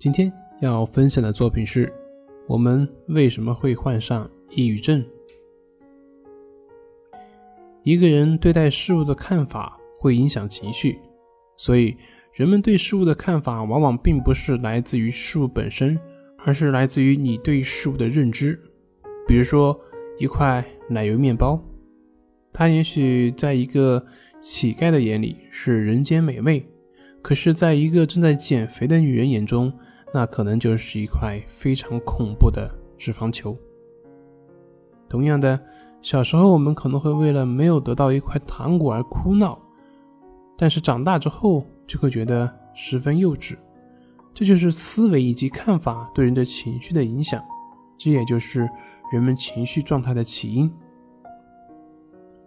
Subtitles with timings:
[0.00, 1.92] 今天要分享的作品是：
[2.46, 5.04] 我们为什么会患上抑郁症？
[7.82, 10.98] 一个人对待事物的看法会影响情绪，
[11.58, 11.94] 所以
[12.32, 16.00] 人们对事物的看法往往并不是来自于事物本身，
[16.46, 18.58] 而是来自于你对事物的认知。
[19.28, 19.78] 比如说，
[20.18, 21.62] 一块奶油面包，
[22.54, 24.02] 它也许在一个
[24.40, 26.66] 乞丐的眼里是人间美味，
[27.20, 29.70] 可是在一个正在减肥的女人眼中，
[30.12, 33.56] 那可能就是一块非常恐怖的脂肪球。
[35.08, 35.58] 同样的。
[36.02, 39.58] 小时候，我们可能会为了没有得到一块糖果而哭闹，
[40.56, 43.54] 但是长大之后就会觉得十分幼稚。
[44.32, 47.44] 这就是思维以及看法对人的情绪的影响，
[47.98, 48.66] 这也就是
[49.12, 50.72] 人们情绪状态的起因。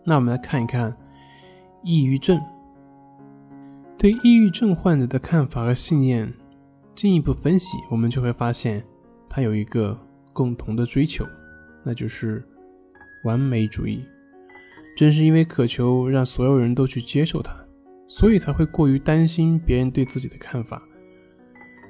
[0.03, 0.91] 那我们来看一看
[1.83, 2.41] 抑郁症。
[3.99, 6.33] 对抑郁症患者的看法和信念
[6.95, 8.83] 进一步分析，我们就会发现，
[9.29, 9.97] 他有一个
[10.31, 11.25] 共同的追求，
[11.83, 12.43] 那就是。
[13.23, 14.03] 完美主义，
[14.97, 17.55] 正是因为渴求让所有人都去接受他，
[18.05, 20.83] 所以才会过于担心别人对自己的看法。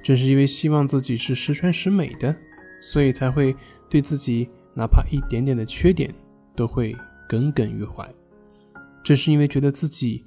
[0.03, 2.35] 正是因为希望自己是十全十美的，
[2.83, 3.55] 所以才会
[3.89, 6.13] 对自己哪怕一点点的缺点
[6.55, 6.95] 都会
[7.27, 8.07] 耿耿于怀。
[9.03, 10.23] 正是因为觉得自己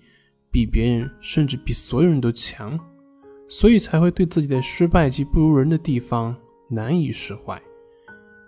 [0.50, 2.76] 比别人，甚至比所有人都强，
[3.48, 6.36] 所以才会对自己的失败及不如人的地方
[6.68, 7.60] 难以释怀。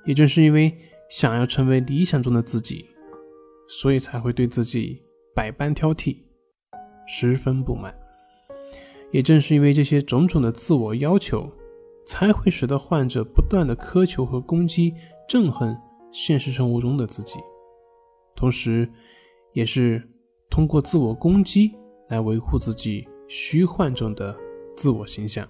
[0.04, 0.72] 也正是因为。
[1.10, 2.84] 想要成为理想中的自己，
[3.66, 5.02] 所以才会对自己
[5.34, 6.18] 百般挑剔，
[7.06, 7.94] 十分不满。
[9.10, 11.50] 也正是因为这些种种的自我要求，
[12.06, 14.92] 才会使得患者不断的苛求和攻击、
[15.26, 15.74] 憎恨
[16.12, 17.38] 现实生活中的自己，
[18.36, 18.86] 同时，
[19.54, 20.06] 也是
[20.50, 21.74] 通过自我攻击
[22.10, 24.36] 来维护自己虚幻中的
[24.78, 25.44] 自我形象。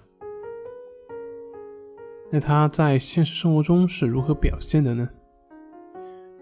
[2.31, 5.07] 那他在现实生活中是如何表现的呢？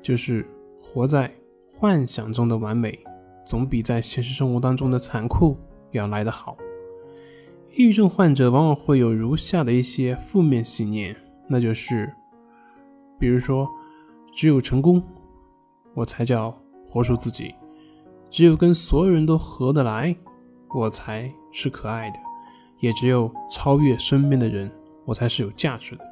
[0.02, 0.48] 就是
[0.82, 1.30] 活在
[1.78, 2.98] 幻想中的完美，
[3.46, 5.58] 总比在现实生活当中的残酷
[5.92, 6.56] 要来得好。
[7.74, 11.14] 抑郁症患者往往会有如下的一些负面信念，
[11.50, 12.10] 那就是，
[13.20, 13.70] 比如说，
[14.34, 15.04] 只有成功，
[15.94, 17.54] 我才叫活出自己；
[18.30, 20.16] 只有跟所有人都合得来，
[20.70, 22.18] 我才是可爱的；
[22.80, 24.72] 也只有超越身边的人，
[25.06, 26.06] 我才是有价值的。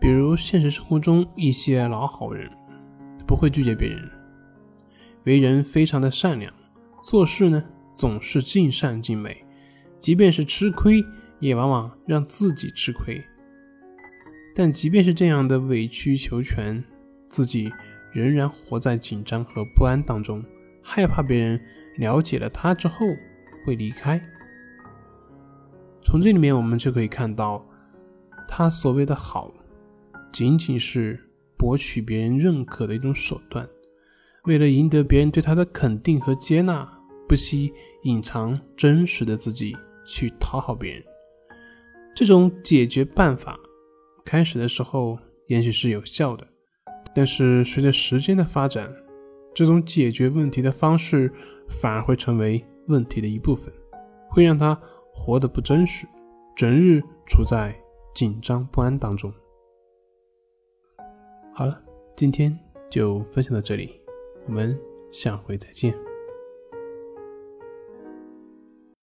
[0.00, 2.50] 比如现实生活中一些老好人，
[3.26, 4.10] 不会拒绝别人，
[5.24, 6.52] 为人非常的善良，
[7.02, 7.64] 做事呢
[7.96, 9.44] 总是尽善尽美，
[9.98, 11.02] 即便是吃亏，
[11.38, 13.22] 也往往让自己吃亏。
[14.54, 16.84] 但即便是这样的委曲求全，
[17.28, 17.72] 自己
[18.12, 20.44] 仍然活在紧张和不安当中，
[20.82, 21.60] 害怕别人
[21.96, 23.06] 了解了他之后
[23.64, 24.20] 会离开。
[26.04, 27.64] 从这里面我们就可以看到，
[28.46, 29.52] 他所谓的好。
[30.32, 31.18] 仅仅是
[31.56, 33.64] 博取别人认可的一种手段，
[34.44, 36.84] 为了赢得别人对他的肯定和接纳，
[37.28, 37.72] 不惜
[38.02, 41.02] 隐藏真实的自己去讨好别人。
[42.16, 43.56] 这种解决办法，
[44.24, 45.16] 开始的时候
[45.46, 46.44] 也许是有效的，
[47.14, 48.92] 但是随着时间的发展，
[49.54, 51.32] 这种解决问题的方式
[51.68, 53.72] 反而会成为问题的一部分，
[54.28, 54.76] 会让他
[55.14, 56.06] 活得不真实，
[56.56, 57.74] 整日处在
[58.14, 59.32] 紧张不安当中。
[61.54, 61.80] 好了，
[62.16, 62.58] 今天
[62.90, 64.00] 就分享到这里，
[64.46, 64.78] 我们
[65.12, 65.94] 下回再见。